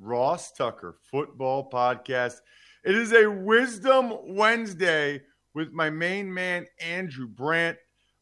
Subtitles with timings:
[0.00, 2.36] Ross Tucker football podcast.
[2.84, 5.20] It is a Wisdom Wednesday
[5.54, 7.76] with my main man, Andrew Brandt.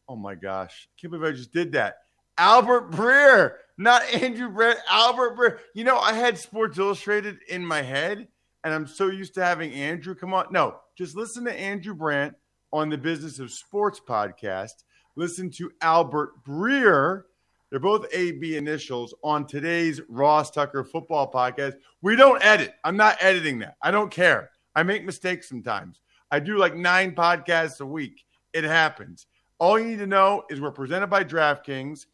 [0.09, 0.89] Oh my gosh.
[0.89, 1.99] I can't believe I just did that.
[2.37, 5.59] Albert Breer, not Andrew Brandt, Albert Breer.
[5.75, 8.27] You know, I had Sports Illustrated in my head,
[8.65, 10.47] and I'm so used to having Andrew come on.
[10.51, 12.35] No, just listen to Andrew Brandt
[12.73, 14.85] on the Business of Sports podcast.
[15.17, 17.23] Listen to Albert Breer
[17.71, 21.75] they're both AB initials on today's Ross Tucker football podcast.
[22.01, 22.75] We don't edit.
[22.83, 23.77] I'm not editing that.
[23.83, 24.51] I don't care.
[24.75, 26.01] I make mistakes sometimes.
[26.31, 28.25] I do like nine podcasts a week.
[28.55, 29.27] It happens.
[29.59, 32.07] All you need to know is we're presented by DraftKings.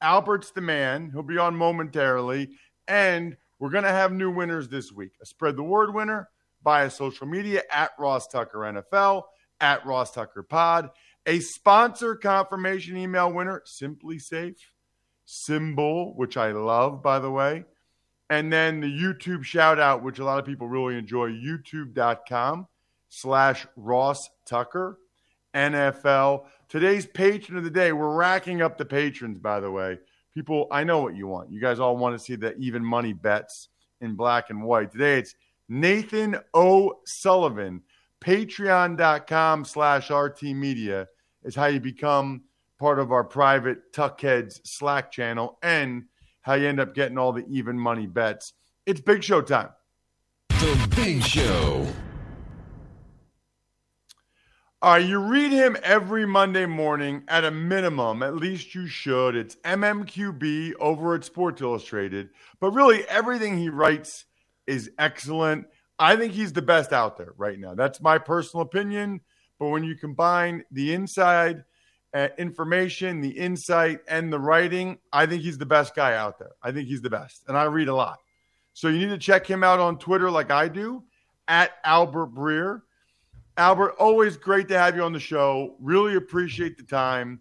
[0.00, 1.10] Albert's the man.
[1.12, 2.50] He'll be on momentarily.
[2.88, 5.12] And we're going to have new winners this week.
[5.22, 6.28] A spread the word winner
[6.64, 9.24] via social media at Ross Tucker NFL,
[9.60, 10.90] at Ross Tucker Pod.
[11.26, 14.56] A sponsor confirmation email winner, SimpliSafe
[15.32, 17.64] symbol, which I love, by the way.
[18.28, 22.66] And then the YouTube shout out, which a lot of people really enjoy, youtube.com
[23.08, 24.98] slash Ross Tucker
[25.54, 26.44] NFL.
[26.68, 29.98] Today's patron of the day, we're racking up the patrons, by the way.
[30.34, 31.50] People, I know what you want.
[31.50, 33.68] You guys all want to see the even money bets
[34.00, 34.92] in black and white.
[34.92, 35.34] Today it's
[35.68, 37.82] Nathan O'Sullivan.
[38.20, 41.08] Patreon.com slash RT Media
[41.42, 42.42] is how you become
[42.82, 46.02] part of our private Tuckheads Slack channel and
[46.40, 48.54] how you end up getting all the even money bets.
[48.86, 49.68] It's Big Show time.
[50.48, 51.86] The Big Show.
[54.82, 58.20] All right, you read him every Monday morning at a minimum.
[58.20, 59.36] At least you should.
[59.36, 62.30] It's MMQB over at Sports Illustrated.
[62.58, 64.24] But really, everything he writes
[64.66, 65.66] is excellent.
[66.00, 67.76] I think he's the best out there right now.
[67.76, 69.20] That's my personal opinion.
[69.60, 71.62] But when you combine the inside
[72.14, 76.52] uh, information, the insight, and the writing, I think he's the best guy out there.
[76.62, 77.42] I think he's the best.
[77.48, 78.18] And I read a lot.
[78.74, 81.04] So you need to check him out on Twitter like I do
[81.48, 82.82] at Albert Breer.
[83.56, 85.76] Albert, always great to have you on the show.
[85.80, 87.40] Really appreciate the time.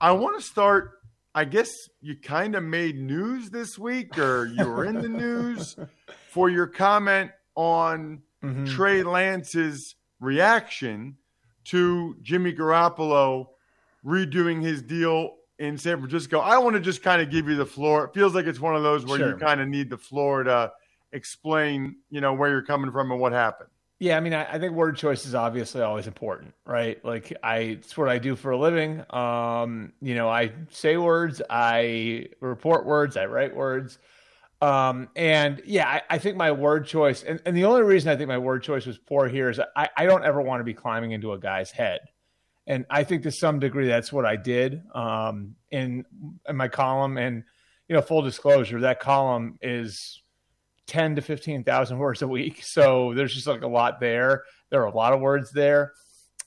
[0.00, 0.92] I want to start.
[1.34, 5.76] I guess you kind of made news this week, or you were in the news
[6.30, 8.64] for your comment on mm-hmm.
[8.66, 11.16] Trey Lance's reaction
[11.64, 13.48] to Jimmy Garoppolo
[14.06, 16.38] redoing his deal in San Francisco.
[16.38, 18.04] I want to just kind of give you the floor.
[18.04, 19.30] It feels like it's one of those where sure.
[19.30, 20.72] you kind of need the floor to
[21.12, 23.70] explain, you know, where you're coming from and what happened.
[23.98, 27.02] Yeah, I mean, I, I, think word choice is obviously always important, right?
[27.02, 29.02] Like, I it's what I do for a living.
[29.08, 33.98] Um, you know, I say words, I report words, I write words.
[34.60, 38.16] Um, and yeah, I, I think my word choice, and, and the only reason I
[38.16, 40.74] think my word choice was poor here is I, I don't ever want to be
[40.74, 42.00] climbing into a guy's head
[42.66, 46.04] and I think to some degree that's what I did um, in
[46.48, 47.16] in my column.
[47.16, 47.44] And
[47.88, 50.22] you know, full disclosure, that column is
[50.86, 54.44] ten to fifteen thousand words a week, so there's just like a lot there.
[54.70, 55.92] There are a lot of words there,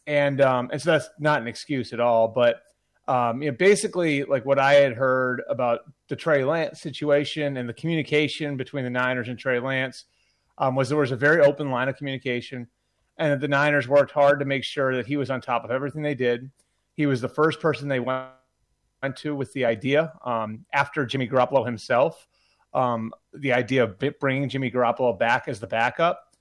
[0.08, 2.28] and um, and so that's not an excuse at all.
[2.28, 2.62] But
[3.08, 7.70] um, you know, basically, like what I had heard about the Trey Lance situation and
[7.70, 10.04] the communication between the Niners and Trey Lance
[10.58, 12.68] um, was there was a very open line of communication
[13.20, 16.02] and the Niners worked hard to make sure that he was on top of everything
[16.02, 16.50] they did.
[16.94, 18.30] He was the first person they went
[19.18, 22.28] to with the idea um, after Jimmy Garoppolo himself,
[22.74, 26.36] um, the idea of bringing Jimmy Garoppolo back as the backup.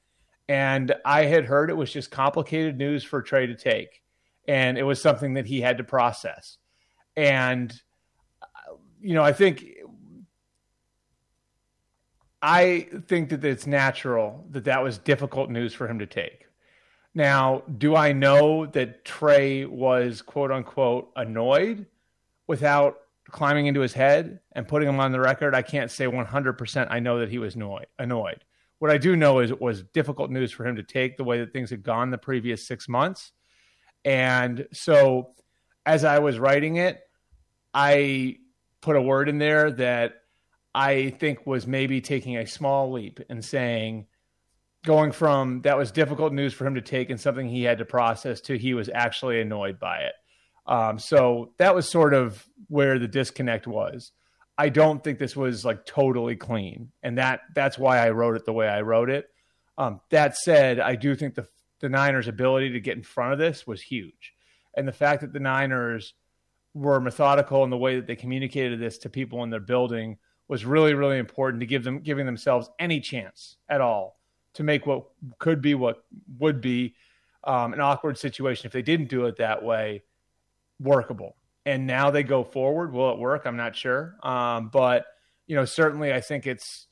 [0.49, 4.01] And I had heard it was just complicated news for Trey to take,
[4.47, 6.57] and it was something that he had to process.
[7.17, 7.71] And,
[9.01, 9.65] you know, I think.
[12.41, 16.48] I think that it's natural that that was difficult news for him to take.
[17.19, 21.87] Now, do I know that Trey was quote unquote annoyed
[22.47, 22.99] without
[23.29, 25.53] climbing into his head and putting him on the record?
[25.53, 28.45] I can't say 100% I know that he was annoyed.
[28.79, 31.41] What I do know is it was difficult news for him to take the way
[31.41, 33.33] that things had gone the previous six months.
[34.05, 35.33] And so
[35.85, 37.01] as I was writing it,
[37.75, 38.37] I
[38.81, 40.23] put a word in there that
[40.73, 44.07] I think was maybe taking a small leap and saying,
[44.85, 47.85] going from that was difficult news for him to take and something he had to
[47.85, 50.15] process to he was actually annoyed by it.
[50.67, 54.13] Um, so that was sort of where the disconnect was.
[54.57, 58.45] I don't think this was like totally clean, and that that's why I wrote it
[58.45, 59.29] the way I wrote it.
[59.79, 61.47] Um, that said, I do think the
[61.81, 64.35] the Niners' ability to get in front of this was huge,
[64.77, 66.15] and the fact that the Niners
[66.75, 70.65] were methodical in the way that they communicated this to people in their building was
[70.65, 74.18] really really important to give them giving themselves any chance at all
[74.59, 75.05] to make what
[75.39, 76.05] could be what
[76.41, 76.97] would be
[77.45, 80.03] um, an awkward situation if they didn't do it that way
[80.81, 81.37] workable.
[81.65, 82.93] And now they go forward.
[82.93, 83.43] Will it work?
[83.47, 84.17] I'm not sure.
[84.21, 85.07] Um, but
[85.47, 86.89] you know, certainly, I think it's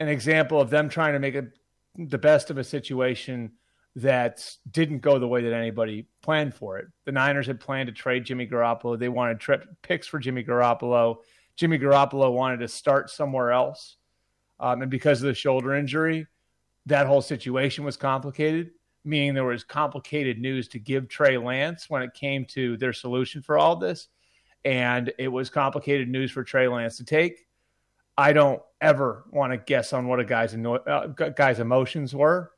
[0.00, 1.52] an example of them trying to make it
[1.98, 3.52] the best of a situation
[3.96, 6.86] that didn't go the way that anybody planned for it.
[7.04, 8.98] The Niners had planned to trade Jimmy Garoppolo.
[8.98, 11.18] They wanted trip picks for Jimmy Garoppolo.
[11.56, 13.98] Jimmy Garoppolo wanted to start somewhere else.
[14.58, 16.26] Um, and because of the shoulder injury,
[16.86, 18.70] that whole situation was complicated,
[19.04, 23.42] meaning there was complicated news to give Trey Lance when it came to their solution
[23.42, 24.08] for all this.
[24.64, 27.46] And it was complicated news for Trey Lance to take.
[28.16, 31.06] I don't ever want to guess on what a guy's uh,
[31.36, 32.52] guy's emotions were.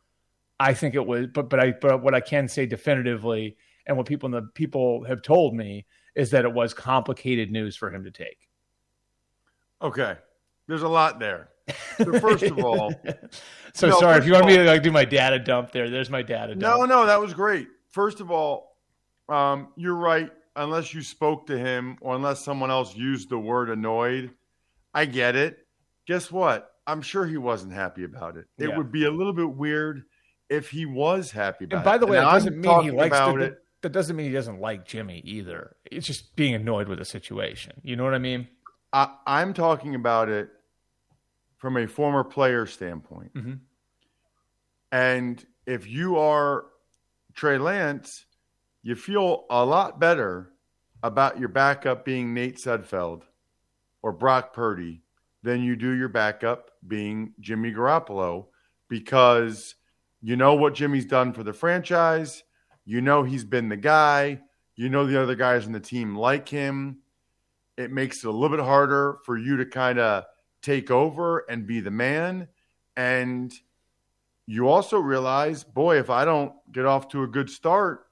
[0.58, 3.56] I think it was, but but I but what I can say definitively,
[3.86, 7.92] and what people the people have told me is that it was complicated news for
[7.92, 8.48] him to take.
[9.80, 10.16] Okay,
[10.66, 11.48] there's a lot there.
[11.98, 12.92] So first of all,
[13.74, 15.90] so no, sorry if you want all, me to like do my data dump there.
[15.90, 16.60] There's my data dump.
[16.60, 17.68] No, no, that was great.
[17.90, 18.76] First of all,
[19.28, 20.30] um, you're right.
[20.56, 24.30] Unless you spoke to him or unless someone else used the word annoyed,
[24.92, 25.58] I get it.
[26.06, 26.70] Guess what?
[26.86, 28.46] I'm sure he wasn't happy about it.
[28.58, 28.76] It yeah.
[28.76, 30.04] would be a little bit weird
[30.48, 31.78] if he was happy about it.
[31.78, 32.10] And by the it.
[32.10, 33.58] way, that doesn't mean he likes the, it.
[33.82, 35.76] That doesn't mean he doesn't like Jimmy either.
[35.90, 37.80] It's just being annoyed with the situation.
[37.82, 38.48] You know what I mean?
[38.92, 40.50] I, I'm talking about it
[41.64, 43.32] from a former player standpoint.
[43.32, 43.54] Mm-hmm.
[44.92, 46.66] And if you are
[47.32, 48.26] Trey Lance,
[48.82, 50.52] you feel a lot better
[51.02, 53.22] about your backup being Nate Sudfeld
[54.02, 55.04] or Brock Purdy
[55.42, 58.48] than you do your backup being Jimmy Garoppolo
[58.90, 59.74] because
[60.20, 62.42] you know what Jimmy's done for the franchise.
[62.84, 64.42] You know he's been the guy.
[64.76, 66.98] You know the other guys in the team like him.
[67.78, 70.24] It makes it a little bit harder for you to kind of
[70.64, 72.48] take over and be the man.
[72.96, 73.52] And
[74.46, 78.06] you also realize, boy, if I don't get off to a good start,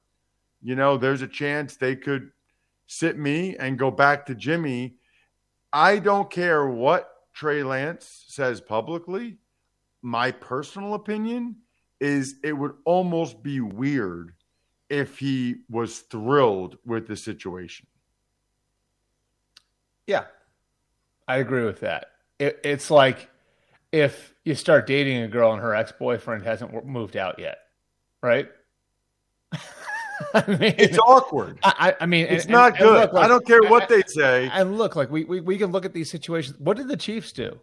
[0.62, 2.30] you know, there's a chance they could
[2.86, 4.96] sit me and go back to Jimmy.
[5.72, 9.38] I don't care what Trey Lance says publicly.
[10.02, 11.56] My personal opinion
[12.00, 14.34] is it would almost be weird
[14.90, 17.86] if he was thrilled with the situation.
[20.06, 20.24] Yeah,
[21.26, 22.11] I agree with that
[22.42, 23.30] it, it's like
[23.92, 27.58] if you start dating a girl and her ex boyfriend hasn't moved out yet,
[28.22, 28.48] right?
[30.34, 31.58] I mean, it's awkward.
[31.62, 32.88] I, I mean, it's and, not and, good.
[32.88, 34.50] And look, like, I don't care what they say.
[34.52, 36.58] And look, like we, we we can look at these situations.
[36.58, 37.60] What did the Chiefs do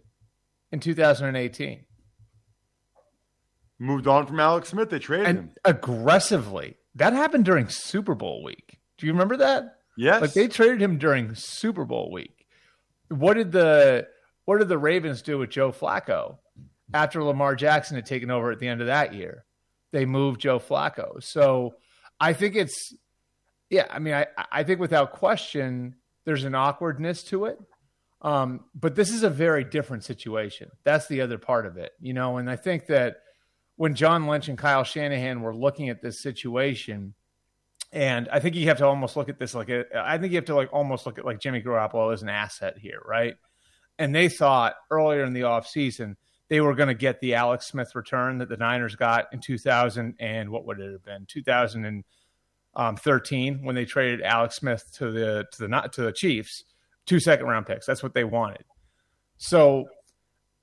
[0.71, 1.85] in 2018?
[3.79, 4.89] Moved on from Alex Smith.
[4.89, 6.77] They traded him aggressively.
[6.95, 8.79] That happened during Super Bowl week.
[8.97, 9.75] Do you remember that?
[9.97, 10.21] Yes.
[10.21, 12.45] Like they traded him during Super Bowl week.
[13.09, 14.07] What did the
[14.49, 16.37] what did the Ravens do with Joe Flacco
[16.91, 19.45] after Lamar Jackson had taken over at the end of that year?
[19.91, 21.21] They moved Joe Flacco.
[21.21, 21.75] So
[22.19, 22.95] I think it's,
[23.69, 27.59] yeah, I mean, I, I think without question, there's an awkwardness to it.
[28.23, 30.71] Um, but this is a very different situation.
[30.83, 33.17] That's the other part of it, you know, and I think that
[33.75, 37.13] when John Lynch and Kyle Shanahan were looking at this situation,
[37.93, 40.37] and I think you have to almost look at this like a, I think you
[40.37, 43.35] have to like almost look at like Jimmy Garoppolo as an asset here, right?
[43.99, 46.15] And they thought earlier in the offseason
[46.47, 50.15] they were going to get the Alex Smith return that the Niners got in 2000
[50.19, 55.45] and what would it have been 2013 um, when they traded Alex Smith to the
[55.51, 56.63] to the not to the Chiefs
[57.05, 57.85] two second round picks.
[57.85, 58.63] That's what they wanted.
[59.37, 59.89] So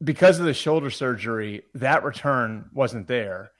[0.02, 3.52] because of the shoulder surgery that return wasn't there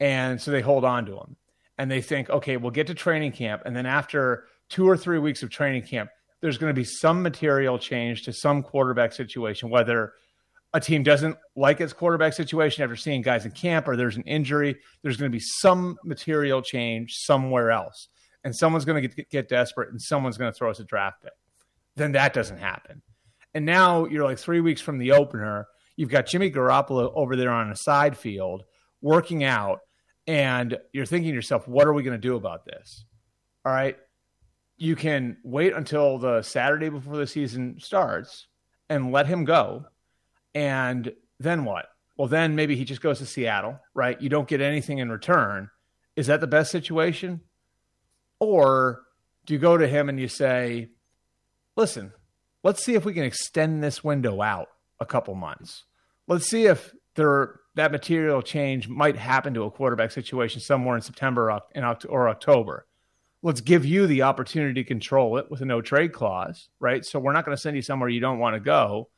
[0.00, 1.36] and so they hold on to him.
[1.76, 3.60] And they think okay we'll get to training camp.
[3.66, 6.08] And then after two or three weeks of training camp
[6.44, 10.12] there's going to be some material change to some quarterback situation, whether
[10.74, 14.24] a team doesn't like its quarterback situation after seeing guys in camp or there's an
[14.24, 18.08] injury, there's going to be some material change somewhere else.
[18.44, 21.22] And someone's going to get, get desperate and someone's going to throw us a draft
[21.22, 21.32] pick.
[21.96, 23.00] Then that doesn't happen.
[23.54, 25.66] And now you're like three weeks from the opener.
[25.96, 28.64] You've got Jimmy Garoppolo over there on a side field
[29.00, 29.80] working out,
[30.26, 33.06] and you're thinking to yourself, what are we going to do about this?
[33.64, 33.96] All right.
[34.76, 38.46] You can wait until the Saturday before the season starts
[38.88, 39.86] and let him go.
[40.54, 41.86] And then what?
[42.16, 44.20] Well, then maybe he just goes to Seattle, right?
[44.20, 45.70] You don't get anything in return.
[46.16, 47.40] Is that the best situation?
[48.38, 49.02] Or
[49.46, 50.90] do you go to him and you say,
[51.76, 52.12] listen,
[52.62, 54.68] let's see if we can extend this window out
[55.00, 55.84] a couple months.
[56.26, 61.02] Let's see if there that material change might happen to a quarterback situation somewhere in
[61.02, 61.60] September
[62.08, 62.86] or October.
[63.44, 67.04] Let's give you the opportunity to control it with a no trade clause, right?
[67.04, 69.10] So we're not going to send you somewhere you don't want to go.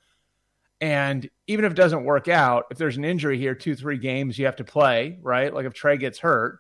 [0.80, 4.37] And even if it doesn't work out, if there's an injury here, two, three games
[4.37, 5.54] you have to play, right?
[5.54, 6.59] Like if Trey gets hurt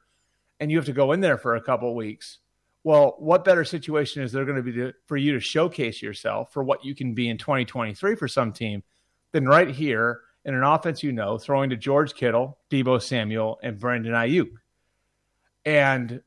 [0.60, 2.38] and you have to go in there for a couple weeks,
[2.84, 6.52] well, what better situation is there going to be to, for you to showcase yourself
[6.52, 8.84] for what you can be in 2023 for some team
[9.32, 13.80] than right here in an offense you know, throwing to George Kittle, Deebo Samuel, and
[13.80, 14.52] Brandon Aiyuk.
[15.64, 16.22] And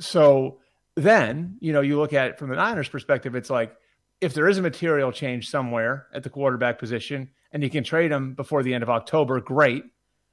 [0.00, 0.59] so
[1.02, 3.74] then, you know, you look at it from the Niners perspective, it's like
[4.20, 8.10] if there is a material change somewhere at the quarterback position and you can trade
[8.10, 9.84] him before the end of October, great.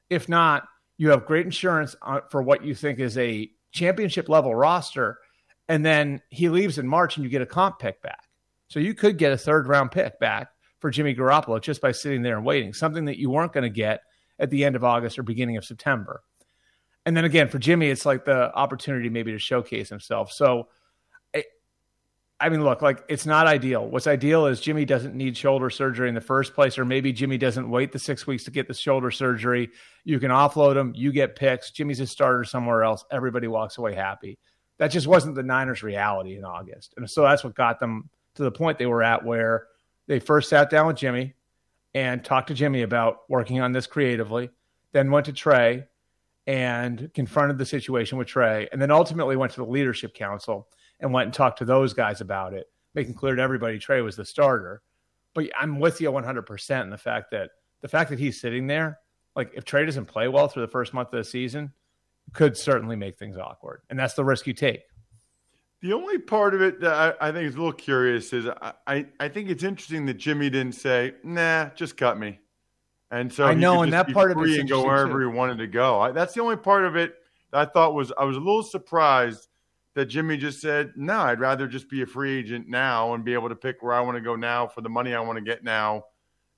[0.10, 4.54] If not, you have great insurance uh, for what you think is a championship level
[4.54, 5.20] roster
[5.68, 8.24] and then he leaves in March and you get a comp pick back.
[8.70, 12.22] So you could get a third round pick back for Jimmy Garoppolo just by sitting
[12.22, 14.02] there and waiting, something that you weren't going to get
[14.40, 16.22] at the end of August or beginning of September.
[17.08, 20.32] And then again, for Jimmy, it's like the opportunity maybe to showcase himself.
[20.32, 20.68] So,
[22.40, 23.88] I mean, look, like it's not ideal.
[23.88, 27.40] What's ideal is Jimmy doesn't need shoulder surgery in the first place, or maybe Jimmy
[27.40, 29.70] doesn't wait the six weeks to get the shoulder surgery.
[30.04, 31.72] You can offload him, you get picks.
[31.72, 33.06] Jimmy's a starter somewhere else.
[33.10, 34.38] Everybody walks away happy
[34.78, 36.94] that just wasn't the Niners' reality in August.
[36.98, 39.68] And so that's what got them to the point they were at where
[40.08, 41.34] they first sat down with Jimmy
[41.94, 44.50] and talked to Jimmy about working on this creatively,
[44.92, 45.86] then went to Trey
[46.48, 50.68] and confronted the situation with Trey, and then ultimately went to the leadership council
[51.00, 54.16] and went and talked to those guys about it, making clear to everybody Trey was
[54.16, 54.82] the starter.
[55.36, 57.51] But I'm with you 100% in the fact that
[57.82, 58.98] the fact that he's sitting there,
[59.36, 61.74] like if Trey doesn't play well through the first month of the season–
[62.34, 63.82] could certainly make things awkward.
[63.89, 64.84] And that's the risk you take.
[65.82, 68.74] The only part of it that I, I think is a little curious is I,
[68.88, 72.39] I, I, think it's interesting that Jimmy didn't say, nah, just cut me.
[73.10, 75.30] And so I know, and that part of it and go wherever too.
[75.30, 76.02] he wanted to go.
[76.02, 77.16] I, that's the only part of it
[77.54, 79.48] I thought was I was a little surprised
[79.96, 83.34] that Jimmy just said, no, I'd rather just be a free agent now and be
[83.34, 85.44] able to pick where I want to go now for the money I want to
[85.44, 86.06] get now,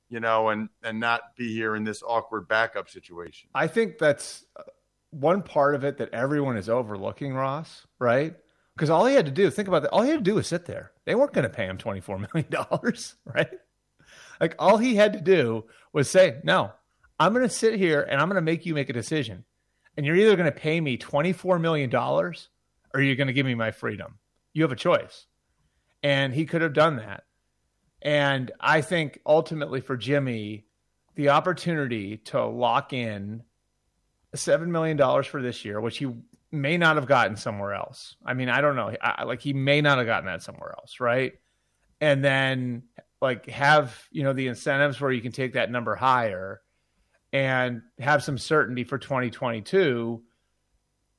[0.10, 3.50] you know, and and not be here in this awkward backup situation.
[3.56, 4.64] I think that's uh,
[5.12, 8.36] one part of it that everyone is overlooking, Ross, right?
[8.76, 10.48] Because all he had to do, think about that, all he had to do was
[10.48, 10.92] sit there.
[11.06, 12.50] They weren't going to pay him $24 million,
[13.26, 13.50] right?
[14.40, 16.72] Like all he had to do was say, no,
[17.20, 19.44] I'm going to sit here and I'm going to make you make a decision.
[19.98, 22.34] And you're either going to pay me $24 million or
[23.02, 24.20] you're going to give me my freedom.
[24.54, 25.26] You have a choice.
[26.02, 27.24] And he could have done that.
[28.02, 30.66] And I think ultimately for Jimmy,
[31.16, 33.44] the opportunity to lock in
[34.36, 36.08] seven million dollars for this year, which he
[36.52, 38.16] may not have gotten somewhere else.
[38.26, 38.96] I mean, I don't know.
[39.02, 41.34] I, like he may not have gotten that somewhere else, right?
[42.00, 42.84] And then
[43.22, 46.62] like have you know the incentives where you can take that number higher
[47.32, 50.24] and have some certainty for 2022.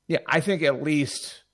[0.08, 1.44] Yeah, I think at least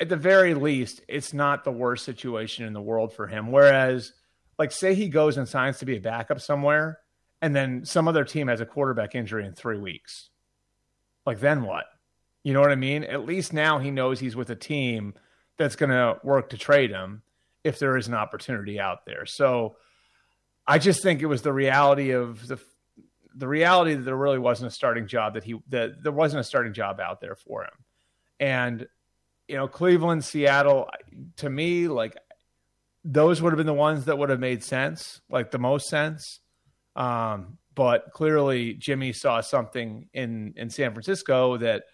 [0.00, 3.52] at the very least, it's not the worst situation in the world for him.
[3.52, 4.12] Whereas,
[4.58, 6.98] like, say he goes and signs to be a backup somewhere,
[7.40, 10.30] and then some other team has a quarterback injury in three weeks
[11.28, 11.84] like then what?
[12.42, 13.04] You know what I mean?
[13.04, 15.12] At least now he knows he's with a team
[15.58, 17.20] that's going to work to trade him
[17.64, 19.26] if there is an opportunity out there.
[19.26, 19.76] So
[20.66, 22.58] I just think it was the reality of the
[23.34, 26.44] the reality that there really wasn't a starting job that he that there wasn't a
[26.44, 27.70] starting job out there for him.
[28.40, 28.86] And
[29.46, 30.90] you know, Cleveland, Seattle,
[31.36, 32.16] to me, like
[33.04, 36.40] those would have been the ones that would have made sense, like the most sense.
[36.94, 41.84] Um, but clearly Jimmy saw something in in San Francisco that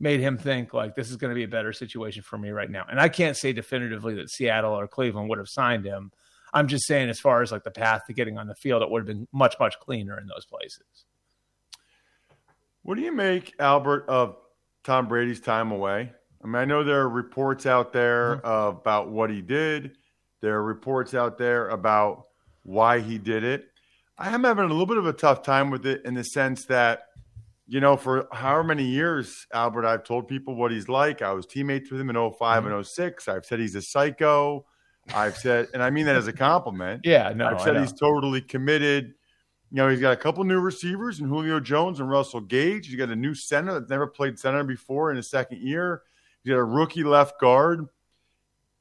[0.00, 2.70] made him think like this is going to be a better situation for me right
[2.70, 2.86] now.
[2.90, 6.10] And I can't say definitively that Seattle or Cleveland would have signed him.
[6.52, 8.90] I'm just saying as far as like the path to getting on the field, it
[8.90, 11.04] would have been much much cleaner in those places.
[12.82, 14.36] What do you make, Albert, of
[14.84, 16.12] Tom Brady's time away?
[16.42, 18.78] I mean, I know there are reports out there mm-hmm.
[18.78, 19.92] about what he did.
[20.40, 22.28] There are reports out there about
[22.62, 23.66] why he did it.
[24.16, 26.64] I am having a little bit of a tough time with it in the sense
[26.66, 27.08] that,
[27.70, 31.22] you know, for however many years, Albert, I've told people what he's like.
[31.22, 32.72] I was teammates with him in 5 Mm-hmm.
[32.72, 33.28] and 06.
[33.28, 34.66] I've said he's a psycho.
[35.14, 37.02] I've said, and I mean that as a compliment.
[37.06, 39.14] Yeah, no, I've said he's totally committed.
[39.70, 42.88] You know, he's got a couple new receivers and Julio Jones and Russell Gage.
[42.88, 46.02] He's got a new center that's never played center before in his second year.
[46.42, 47.86] He's got a rookie left guard.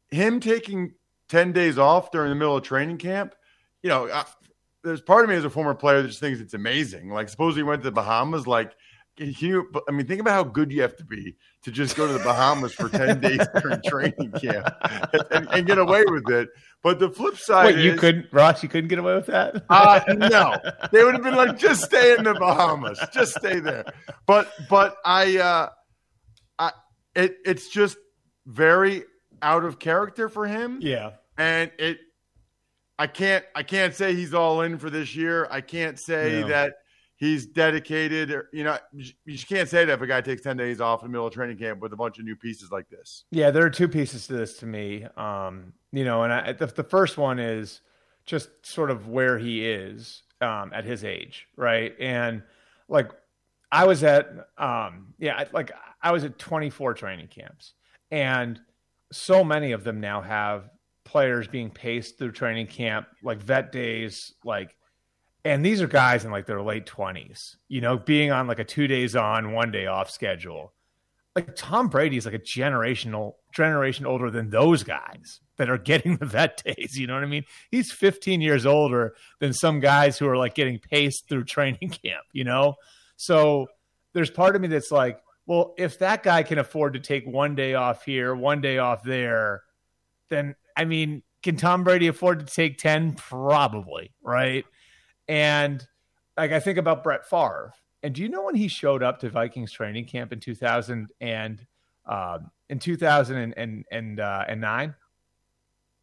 [0.10, 0.96] Him taking
[1.30, 3.36] 10 days off during the middle of training camp,
[3.84, 4.26] you know, I,
[4.84, 7.10] there's part of me as a former player that just thinks it's amazing.
[7.10, 8.74] Like, suppose he went to the Bahamas, like,
[9.18, 12.08] can you, I mean, think about how good you have to be to just go
[12.08, 14.74] to the Bahamas for 10 days during training camp
[15.32, 16.48] and, and get away with it.
[16.82, 18.64] But the flip side Wait, is, you couldn't, Ross?
[18.64, 19.62] You couldn't get away with that?
[19.70, 20.56] uh, no,
[20.94, 23.84] they would have been like, just stay in the Bahamas, just stay there.
[24.26, 25.70] But but I, uh,
[26.58, 26.72] I
[27.16, 27.98] it it's just
[28.46, 29.04] very
[29.42, 31.98] out of character for him, yeah, and it.
[33.00, 35.48] I can't I can't say he's all in for this year.
[35.50, 36.48] I can't say No.
[36.50, 36.74] that
[37.16, 38.30] he's dedicated.
[38.30, 41.02] Or, you know, you just can't say that if a guy takes ten days off
[41.02, 43.24] in the middle of training camp with a bunch of new pieces like this.
[43.32, 43.50] yeah.
[43.52, 45.06] There are two pieces to this to me.
[45.18, 47.82] Um, you know, and I, the, the first one is
[48.26, 51.96] just sort of where he is um, at his age, right?
[52.00, 52.44] And
[52.88, 53.10] like,
[53.72, 57.74] I was at, um, yeah, like I was at 24 training camps,
[58.12, 58.60] and
[59.12, 60.70] so many of them now have
[61.10, 64.76] players being paced through training camp, like vet days, like
[65.46, 68.64] and these are guys in like their late 20s, you know, being on like a
[68.64, 70.74] two days on, one day off schedule.
[71.36, 76.18] Like Tom Brady is like a generational generation older than those guys that are getting
[76.18, 76.98] the vet days.
[76.98, 77.46] You know what I mean?
[77.72, 82.26] He's 15 years older than some guys who are like getting paced through training camp,
[82.34, 82.76] you know?
[83.16, 83.68] So
[84.14, 87.56] there's part of me that's like, well, if that guy can afford to take one
[87.56, 89.64] day off here, one day off there,
[90.30, 93.14] then I mean, can Tom Brady afford to take 10?
[93.14, 94.66] Probably, right?
[95.28, 95.86] And
[96.38, 97.74] like I think about Brett Favre.
[98.02, 101.66] And do you know when he showed up to Vikings training camp in 2000 and
[102.06, 102.40] uh,
[102.70, 104.96] in 2000 and, and, uh, and nine?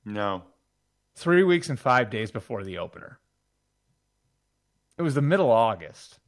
[0.05, 0.45] No,
[1.17, 3.19] Three weeks and five days before the opener.
[4.99, 6.21] It was the middle of August.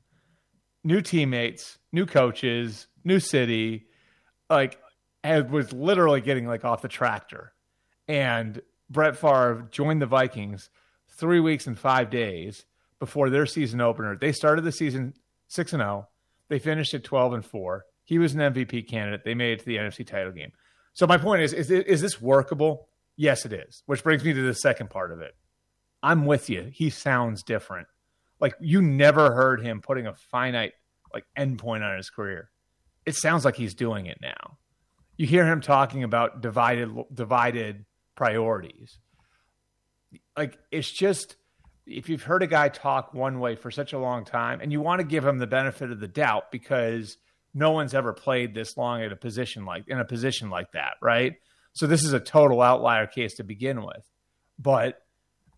[0.82, 3.87] New teammates, new coaches, new city.
[4.48, 4.80] Like,
[5.22, 7.52] and was literally getting like off the tractor.
[8.08, 10.70] And Brett Favre joined the Vikings
[11.08, 12.64] three weeks and five days
[12.98, 14.16] before their season opener.
[14.16, 15.14] They started the season
[15.46, 16.08] six and zero.
[16.48, 17.84] They finished at twelve and four.
[18.04, 19.24] He was an MVP candidate.
[19.24, 20.52] They made it to the NFC title game.
[20.94, 22.88] So my point is: is, is this workable?
[23.16, 23.82] Yes, it is.
[23.86, 25.34] Which brings me to the second part of it.
[26.02, 26.70] I'm with you.
[26.72, 27.88] He sounds different.
[28.40, 30.72] Like you never heard him putting a finite
[31.12, 32.50] like endpoint on his career.
[33.04, 34.58] It sounds like he's doing it now.
[35.16, 37.84] You hear him talking about divided divided
[38.18, 38.98] priorities.
[40.37, 41.37] Like it's just
[41.87, 44.81] if you've heard a guy talk one way for such a long time and you
[44.81, 47.16] want to give him the benefit of the doubt because
[47.54, 50.94] no one's ever played this long at a position like in a position like that,
[51.00, 51.35] right?
[51.74, 54.04] So this is a total outlier case to begin with.
[54.59, 55.00] But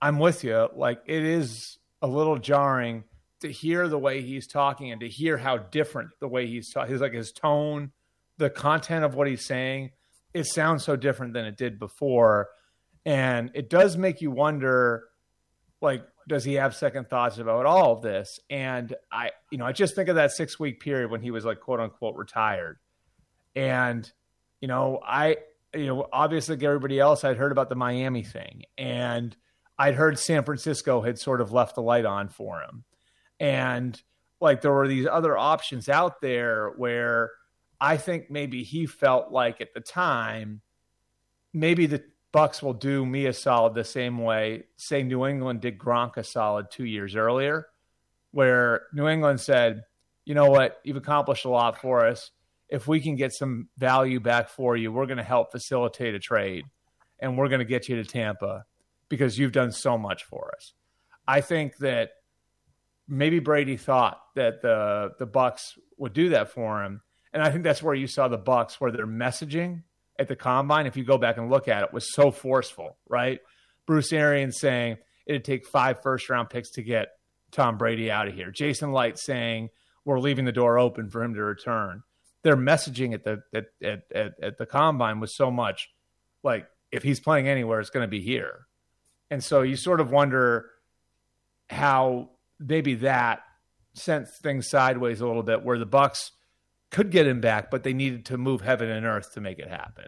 [0.03, 0.69] I'm with you.
[0.77, 3.05] Like it is a little jarring
[3.41, 6.93] to hear the way he's talking and to hear how different the way he's talking.
[6.93, 7.93] His like his tone,
[8.37, 9.93] the content of what he's saying,
[10.35, 12.49] it sounds so different than it did before.
[13.05, 15.05] And it does make you wonder,
[15.81, 18.39] like, does he have second thoughts about all of this?
[18.49, 21.45] And I, you know, I just think of that six week period when he was
[21.45, 22.79] like quote unquote retired.
[23.57, 24.11] And,
[24.61, 25.39] you know, I,
[25.75, 29.37] you know, obviously like everybody else, I'd heard about the Miami thing and
[29.79, 32.85] I'd heard San Francisco had sort of left the light on for him.
[33.41, 34.01] And
[34.41, 37.31] like there were these other options out there where
[37.81, 40.61] I think maybe he felt like at the time,
[41.53, 45.79] maybe the Bucs will do me a solid the same way, say New England did
[45.79, 47.67] Gronk a solid two years earlier,
[48.31, 49.83] where New England said,
[50.25, 52.31] you know what, you've accomplished a lot for us.
[52.69, 56.21] If we can get some value back for you, we're going to help facilitate a
[56.21, 56.67] trade
[57.19, 58.65] and we're going to get you to Tampa
[59.09, 60.73] because you've done so much for us.
[61.27, 62.11] I think that
[63.09, 67.65] maybe Brady thought that the the Bucs would do that for him, and I think
[67.65, 69.83] that's where you saw the Bucs where their messaging
[70.19, 73.41] at the combine, if you go back and look at it, was so forceful, right?
[73.87, 77.09] Bruce Arians saying it'd take five first round picks to get
[77.53, 78.51] Tom Brady out of here.
[78.51, 79.71] Jason Licht saying
[80.05, 82.03] we're leaving the door open for him to return.
[82.43, 85.89] Their messaging at the at at, at, at the combine was so much
[86.43, 88.67] like if he's playing anywhere, it's going to be here.
[89.31, 90.71] And so you sort of wonder
[91.69, 93.43] how maybe that
[93.95, 96.31] sent things sideways a little bit where the Bucs
[96.91, 99.69] could get him back, but they needed to move heaven and earth to make it
[99.69, 100.07] happen.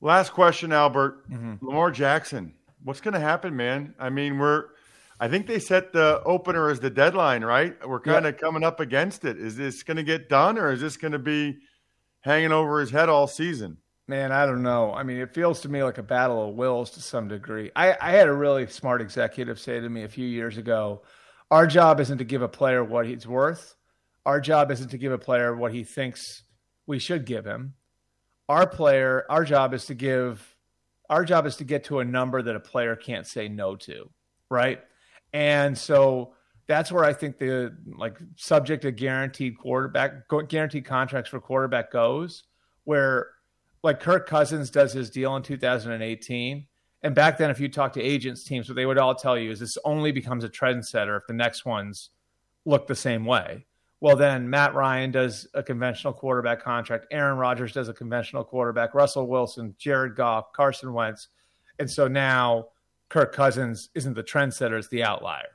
[0.00, 1.30] Last question, Albert.
[1.30, 1.66] Mm-hmm.
[1.66, 2.54] Lamar Jackson.
[2.82, 3.94] What's going to happen, man?
[3.98, 4.66] I mean, we're.
[5.20, 7.74] I think they set the opener as the deadline, right?
[7.86, 9.38] We're kind of coming up against it.
[9.38, 11.56] Is this going to get done, or is this going to be
[12.22, 13.78] hanging over his head all season?
[14.08, 14.92] Man, I don't know.
[14.92, 17.70] I mean, it feels to me like a battle of wills to some degree.
[17.76, 21.02] I, I had a really smart executive say to me a few years ago
[21.50, 23.76] our job isn't to give a player what he's worth.
[24.26, 26.42] Our job isn't to give a player what he thinks
[26.86, 27.74] we should give him.
[28.48, 30.56] Our player, our job is to give,
[31.08, 34.10] our job is to get to a number that a player can't say no to,
[34.50, 34.80] right?
[35.32, 36.34] And so
[36.66, 42.44] that's where I think the like subject to guaranteed quarterback, guaranteed contracts for quarterback goes,
[42.84, 43.28] where
[43.82, 46.66] like Kirk Cousins does his deal in 2018.
[47.02, 49.50] And back then, if you talk to agents teams, what they would all tell you
[49.50, 52.08] is this only becomes a trendsetter if the next ones
[52.64, 53.66] look the same way.
[54.04, 57.06] Well, then Matt Ryan does a conventional quarterback contract.
[57.10, 58.92] Aaron Rodgers does a conventional quarterback.
[58.92, 61.28] Russell Wilson, Jared Goff, Carson Wentz.
[61.78, 62.66] And so now
[63.08, 65.48] Kirk Cousins isn't the trendsetter, it's the outlier.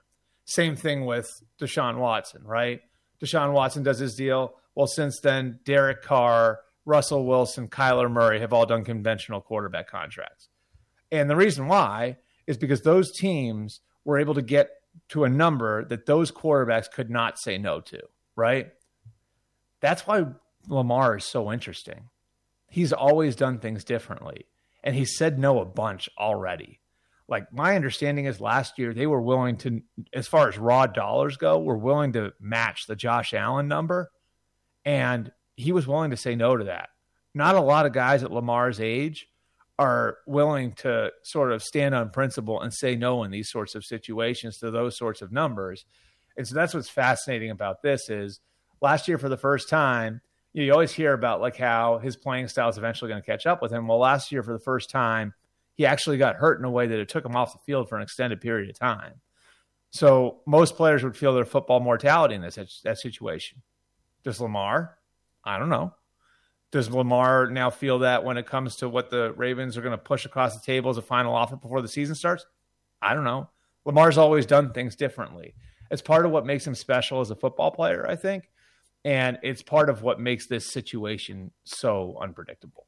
[0.46, 2.82] Same thing with Deshaun Watson, right?
[3.24, 4.56] Deshaun Watson does his deal.
[4.74, 10.50] Well, since then, Derek Carr, Russell Wilson, Kyler Murray have all done conventional quarterback contracts.
[11.12, 14.72] And the reason why is because those teams were able to get
[15.10, 18.00] to a number that those quarterbacks could not say no to,
[18.40, 18.72] right?
[19.82, 20.26] That's why
[20.68, 22.10] Lamar is so interesting.
[22.70, 24.46] He's always done things differently,
[24.84, 26.80] and he said no a bunch already.
[27.28, 29.82] Like my understanding is last year they were willing to,
[30.14, 34.10] as far as raw dollars go, were willing to match the Josh Allen number.
[34.84, 36.90] And he was willing to say no to that.
[37.36, 39.28] Not a lot of guys at Lamar's age
[39.78, 43.86] are willing to sort of stand on principle and say no in these sorts of
[43.86, 45.86] situations to those sorts of numbers.
[46.40, 48.40] And so that's what's fascinating about this is
[48.80, 50.22] last year for the first time,
[50.54, 53.26] you, know, you always hear about like how his playing style is eventually going to
[53.26, 53.90] catch up with him.
[53.90, 55.34] Well, last year for the first time,
[55.76, 57.98] he actually got hurt in a way that it took him off the field for
[57.98, 59.16] an extended period of time.
[59.90, 63.62] So most players would feel their football mortality in this that situation.
[64.24, 64.98] Does Lamar?
[65.44, 65.94] I don't know.
[66.72, 69.98] Does Lamar now feel that when it comes to what the Ravens are going to
[69.98, 72.46] push across the table as a final offer before the season starts?
[73.02, 73.50] I don't know.
[73.84, 75.54] Lamar's always done things differently.
[75.92, 78.50] It's part of what makes him special as a football player, I think.
[79.06, 82.86] And it's part of what makes this situation so unpredictable.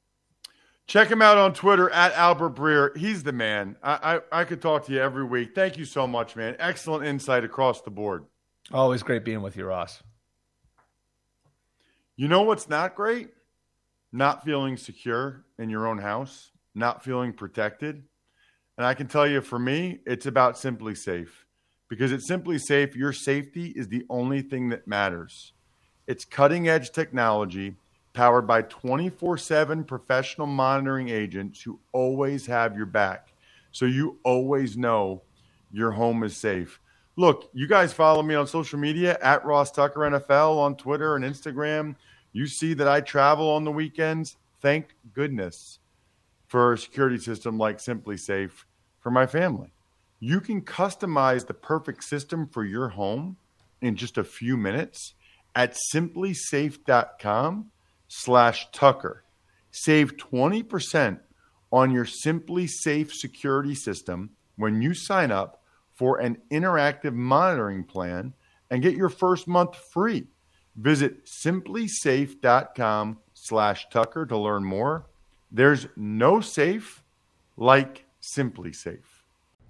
[0.88, 2.96] Check him out on Twitter at Albert Breer.
[2.98, 3.78] He's the man.
[3.82, 5.56] I, I, I could talk to you every week.
[5.56, 6.56] Thank you so much, man.
[6.60, 8.26] Excellent insight across the board.
[8.74, 10.04] Always great being with you, Ross.
[12.18, 13.30] You know what's not great?
[14.12, 18.04] Not feeling secure in your own house, not feeling protected.
[18.78, 21.30] And I can tell you for me, it's about SimpliSafe.
[21.92, 25.52] Because it's Simply SimpliSafe, your safety is the only thing that matters.
[26.08, 27.76] It's cutting edge technology
[28.14, 33.34] powered by 24 7 professional monitoring agents who always have your back.
[33.74, 35.24] So you always know
[35.70, 36.80] your home is safe.
[37.18, 41.26] Look, you guys follow me on social media at Ross Tucker NFL on Twitter and
[41.26, 41.98] Instagram.
[42.32, 44.38] You see that I travel on the weekends.
[44.62, 45.80] Thank goodness
[46.48, 48.64] for a security system like SimpliSafe
[49.02, 49.74] for my family.
[50.24, 53.38] You can customize the perfect system for your home
[53.82, 55.16] in just a few minutes
[55.56, 57.72] at simplisafe.com
[58.08, 59.24] slash Tucker.
[59.72, 61.20] Save 20%
[61.72, 65.64] on your SimpliSafe security system when you sign up
[65.96, 68.34] for an interactive monitoring plan
[68.70, 70.28] and get your first month free.
[70.76, 75.08] Visit simplisafe.com slash Tucker to learn more.
[75.52, 77.02] There's no safe
[77.58, 79.11] like SimpliSafe.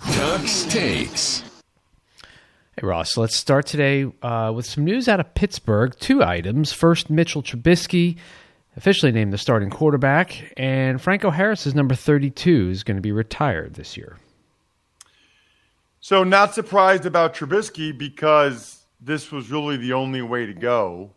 [0.00, 1.42] Tux takes.
[2.76, 5.94] Hey, Ross, let's start today uh, with some news out of Pittsburgh.
[5.98, 6.72] Two items.
[6.72, 8.16] First, Mitchell Trubisky,
[8.76, 13.12] officially named the starting quarterback, and Franco Harris is number 32, is going to be
[13.12, 14.16] retired this year.
[16.00, 21.12] So, not surprised about Trubisky because this was really the only way to go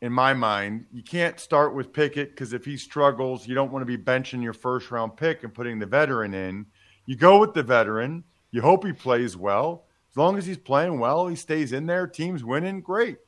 [0.00, 0.84] in my mind.
[0.92, 4.42] You can't start with Pickett because if he struggles, you don't want to be benching
[4.42, 6.66] your first round pick and putting the veteran in.
[7.06, 8.24] You go with the veteran.
[8.50, 9.84] You hope he plays well.
[10.10, 13.18] As long as he's playing well, he stays in there, team's winning, great.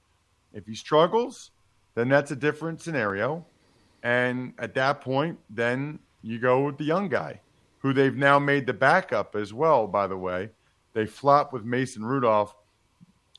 [0.53, 1.51] If he struggles,
[1.95, 3.45] then that's a different scenario.
[4.03, 7.41] And at that point, then you go with the young guy,
[7.81, 10.51] who they've now made the backup as well, by the way.
[10.93, 12.55] They flop with Mason Rudolph.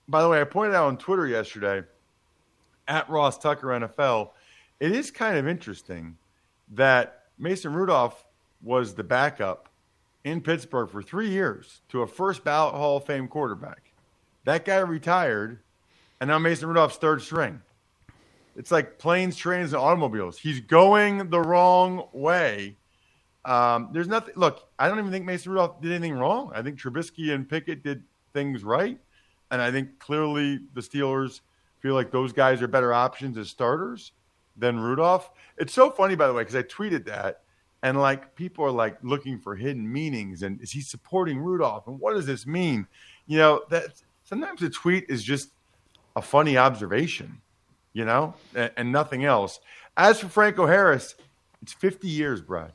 [0.08, 1.84] By the way, I pointed out on Twitter yesterday
[2.88, 4.32] at Ross Tucker NFL,
[4.80, 6.18] it is kind of interesting
[6.74, 8.26] that Mason Rudolph
[8.62, 9.67] was the backup
[10.28, 13.92] in Pittsburgh for three years to a first ballot Hall of Fame quarterback.
[14.46, 15.60] That guy retired,
[16.20, 17.62] and now Mason Rudolph's third string.
[18.56, 20.38] It's like planes, trains, and automobiles.
[20.38, 22.76] He's going the wrong way.
[23.46, 24.34] Um, there's nothing.
[24.36, 26.52] Look, I don't even think Mason Rudolph did anything wrong.
[26.54, 29.00] I think Trubisky and Pickett did things right,
[29.52, 31.42] and I think clearly the Steelers
[31.80, 34.12] feel like those guys are better options as starters
[34.58, 35.30] than Rudolph.
[35.58, 37.44] It's so funny, by the way, because I tweeted that,
[37.84, 42.00] and like people are like looking for hidden meanings, and is he supporting Rudolph, and
[42.00, 42.88] what does this mean?
[43.28, 45.50] You know that sometimes a tweet is just
[46.16, 47.42] a funny observation
[47.98, 49.60] you know, and, and nothing else.
[49.98, 51.16] As for Franco Harris,
[51.64, 52.72] it's 50 years, Brad.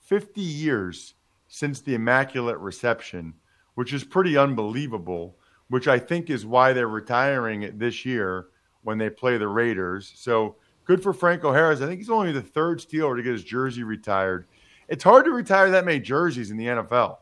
[0.00, 1.14] 50 years
[1.48, 3.32] since the Immaculate Reception,
[3.74, 5.34] which is pretty unbelievable,
[5.70, 8.48] which I think is why they're retiring it this year
[8.82, 10.12] when they play the Raiders.
[10.14, 10.56] So
[10.86, 11.80] good for Franco Harris.
[11.80, 14.46] I think he's only the third Steeler to get his jersey retired.
[14.88, 17.18] It's hard to retire that many jerseys in the NFL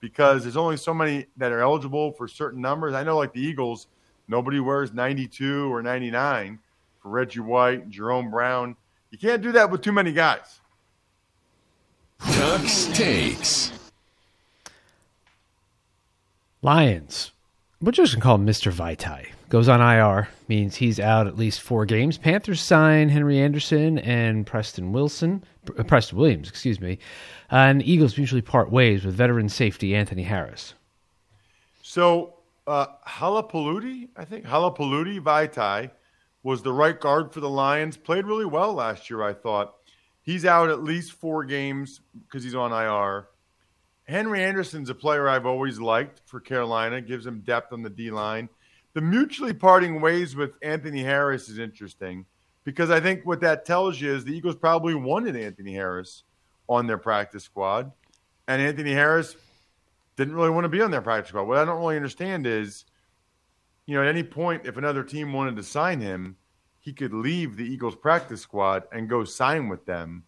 [0.00, 2.94] because there's only so many that are eligible for certain numbers.
[2.94, 3.88] I know, like the Eagles,
[4.28, 6.58] nobody wears 92 or 99
[7.02, 8.76] for Reggie White, Jerome Brown.
[9.10, 10.60] You can't do that with too many guys.
[12.32, 13.72] Ducks takes.
[16.62, 17.32] Lions.
[17.80, 18.70] We're just going to call him Mr.
[18.70, 19.28] Vaitai.
[19.50, 22.16] Goes on IR, means he's out at least four games.
[22.16, 25.42] Panthers sign Henry Anderson and Preston Wilson,
[25.76, 27.00] uh, Preston Williams, excuse me.
[27.50, 30.74] And Eagles mutually part ways with veteran safety Anthony Harris.
[31.82, 32.34] So,
[32.68, 35.90] uh, Halapaludi, I think, Halapaludi Vaitai
[36.44, 37.96] was the right guard for the Lions.
[37.96, 39.74] Played really well last year, I thought.
[40.22, 43.26] He's out at least four games because he's on IR.
[44.04, 48.12] Henry Anderson's a player I've always liked for Carolina, gives him depth on the D
[48.12, 48.48] line.
[48.94, 52.26] The mutually parting ways with Anthony Harris is interesting
[52.64, 56.24] because I think what that tells you is the Eagles probably wanted Anthony Harris
[56.68, 57.90] on their practice squad,
[58.48, 59.36] and Anthony Harris
[60.16, 61.44] didn't really want to be on their practice squad.
[61.44, 62.84] What I don't really understand is
[63.90, 66.36] you know, at any point, if another team wanted to sign him,
[66.78, 70.22] he could leave the Eagles practice squad and go sign with them.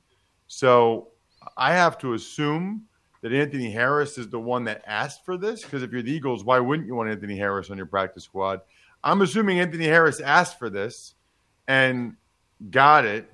[0.48, 1.11] So
[1.57, 2.83] I have to assume
[3.22, 6.44] that Anthony Harris is the one that asked for this because if you're the Eagles,
[6.44, 8.61] why wouldn't you want Anthony Harris on your practice squad?
[9.02, 11.14] I'm assuming Anthony Harris asked for this
[11.66, 12.16] and
[12.70, 13.32] got it.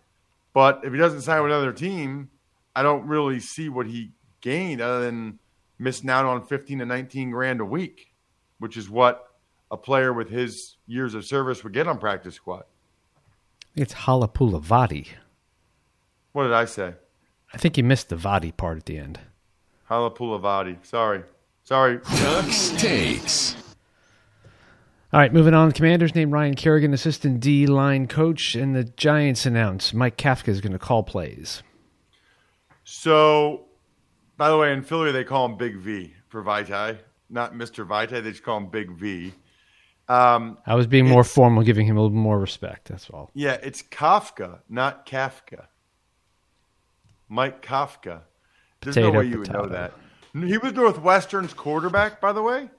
[0.53, 2.31] But if he doesn't sign with another team,
[2.77, 5.39] I don't really see what he gained other than
[5.79, 8.13] missing out on 15 to 19 grand a week,
[8.59, 9.33] which is what
[9.71, 12.65] a player with his years of service would get on practice squad.
[13.75, 15.09] It's Halapoulivaati.
[16.33, 16.95] What did I say?
[17.53, 19.21] I think you missed the Vadi part at the end.
[19.89, 20.85] Halapoulivaati.
[20.85, 21.23] Sorry.
[21.65, 21.99] Sorry.
[21.99, 23.57] Ducks takes.
[25.13, 25.73] All right, moving on.
[25.73, 30.61] Commanders named Ryan Kerrigan assistant D line coach, and the Giants announced Mike Kafka is
[30.61, 31.63] going to call plays.
[32.85, 33.65] So,
[34.37, 36.99] by the way, in Philly they call him Big V for Vaitai,
[37.31, 38.23] not Mister Vaitai.
[38.23, 39.33] They just call him Big V.
[40.09, 42.89] Um, I was being more formal, giving him a little more respect.
[42.89, 43.31] That's all.
[43.35, 45.67] Yeah, it's Kafka, not Kafka.
[47.31, 48.21] Mike Kafka.
[48.81, 49.61] There's no way you potato.
[49.63, 49.93] would know that.
[50.33, 52.71] He was Northwestern's quarterback, by the way,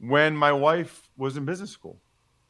[0.00, 2.00] when my wife was in business school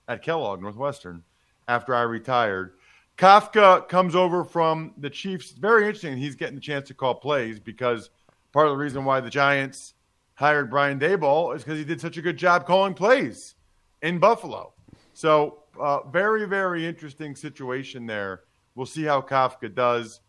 [0.09, 1.23] at Kellogg Northwestern
[1.69, 2.75] after I retired.
[3.17, 5.53] Kafka comes over from the Chiefs.
[5.53, 6.17] Very interesting.
[6.17, 8.11] He's getting the chance to call plays because
[8.53, 9.95] part of the reason why the Giants
[10.35, 13.55] hired Brian Daboll is because he did such a good job calling plays
[14.03, 14.73] in Buffalo.
[15.13, 18.43] So, uh, very, very interesting situation there.
[18.75, 20.21] We'll see how Kafka does.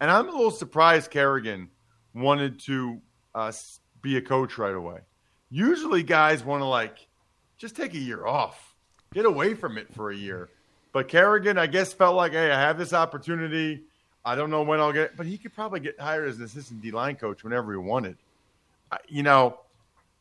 [0.00, 1.68] And I'm a little surprised Kerrigan
[2.14, 3.00] wanted to
[3.34, 3.52] uh,
[4.02, 4.98] be a coach right away.
[5.50, 7.06] Usually, guys want to like
[7.58, 8.74] just take a year off,
[9.12, 10.48] get away from it for a year.
[10.92, 13.82] But Kerrigan, I guess, felt like, hey, I have this opportunity.
[14.24, 16.80] I don't know when I'll get, but he could probably get hired as an assistant
[16.80, 18.16] D line coach whenever he wanted.
[19.08, 19.58] You know,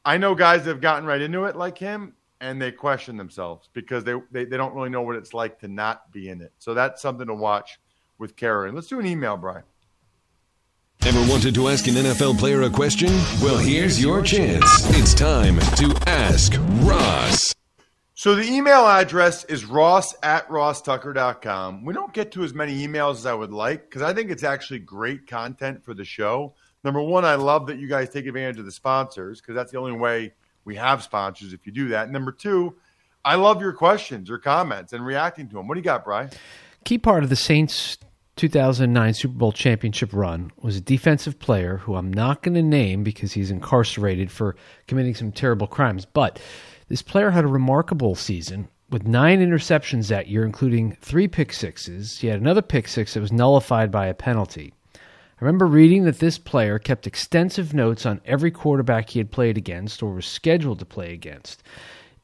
[0.03, 3.69] I know guys that have gotten right into it like him, and they question themselves
[3.73, 6.51] because they, they, they don't really know what it's like to not be in it.
[6.59, 7.79] So that's something to watch
[8.17, 8.75] with Karen.
[8.75, 9.63] Let's do an email, Brian.
[11.23, 13.07] Ever wanted to ask an NFL player a question?
[13.41, 14.65] Well, here's your chance.
[14.97, 17.55] It's time to ask Ross.
[18.13, 21.85] So the email address is ross at rosstucker.com.
[21.85, 24.43] We don't get to as many emails as I would like because I think it's
[24.43, 26.55] actually great content for the show.
[26.83, 29.79] Number one, I love that you guys take advantage of the sponsors because that's the
[29.79, 30.33] only way
[30.65, 32.11] we have sponsors if you do that.
[32.11, 32.75] Number two,
[33.23, 35.69] I love your questions or comments and reacting to them.
[35.69, 36.31] What do you got, Brian?
[36.83, 37.97] Key part of the Saints
[38.35, 43.03] 2009 Super Bowl championship run was a defensive player who I'm not going to name
[43.03, 44.55] because he's incarcerated for
[44.87, 46.05] committing some terrible crimes.
[46.05, 46.39] But
[46.87, 52.19] this player had a remarkable season with nine interceptions that year, including three pick sixes.
[52.19, 54.73] He had another pick six that was nullified by a penalty.
[54.95, 59.57] I remember reading that this player kept extensive notes on every quarterback he had played
[59.57, 61.63] against or was scheduled to play against.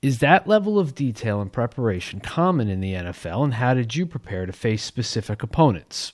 [0.02, 4.06] Is that level of detail and preparation common in the NFL, and how did you
[4.06, 6.14] prepare to face specific opponents?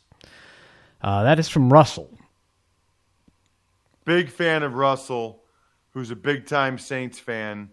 [1.01, 2.09] Uh, that is from Russell.
[4.03, 5.43] Big fan of Russell,
[5.91, 7.69] who's a big time Saints fan,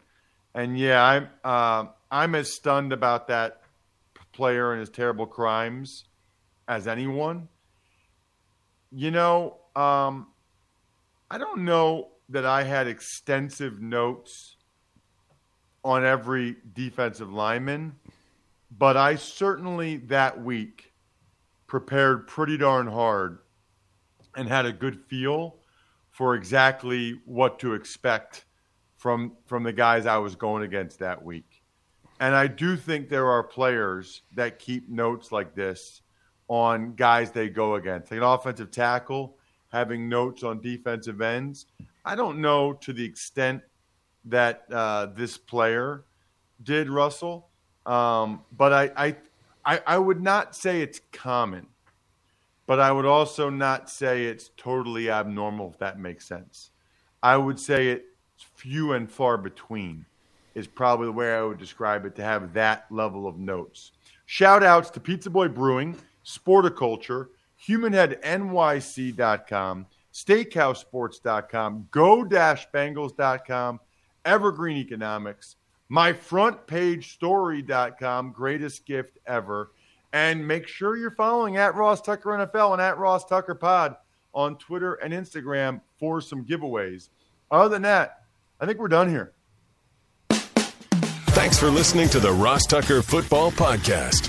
[0.55, 3.63] and yeah, I'm uh, I'm as stunned about that
[4.33, 6.05] player and his terrible crimes
[6.69, 7.49] as anyone.
[8.91, 10.27] You know, um,
[11.31, 14.57] I don't know that I had extensive notes
[15.85, 17.95] on every defensive lineman,
[18.79, 20.93] but I certainly that week
[21.67, 23.39] prepared pretty darn hard
[24.37, 25.57] and had a good feel
[26.11, 28.45] for exactly what to expect
[28.97, 31.63] from from the guys I was going against that week.
[32.21, 36.03] And I do think there are players that keep notes like this
[36.47, 38.11] on guys they go against.
[38.11, 39.37] Like an offensive tackle
[39.73, 41.67] having notes on defensive ends.
[42.05, 43.63] I don't know to the extent
[44.27, 46.05] that uh, this player
[46.63, 47.49] did, Russell.
[47.87, 49.17] Um, but I, I,
[49.65, 51.67] I, I would not say it's common,
[52.67, 56.71] but I would also not say it's totally abnormal, if that makes sense.
[57.23, 60.07] I would say it's few and far between
[60.55, 63.93] is probably the way I would describe it to have that level of notes.
[64.27, 67.29] Shout outs to Pizza Boy Brewing, Sporticulture,
[67.67, 73.81] HumanHeadNYC.com, SteakhouseSports.com, Go-Bengals.com,
[74.25, 75.57] Evergreen Economics,
[75.91, 79.73] myfrontpagestory.com, greatest gift ever.
[80.13, 83.97] And make sure you're following at Ross Tucker NFL and at Ross Tucker Pod
[84.35, 87.09] on Twitter and Instagram for some giveaways.
[87.51, 88.25] Other than that,
[88.61, 89.33] I think we're done here.
[90.31, 94.29] Thanks for listening to the Ross Tucker Football Podcast.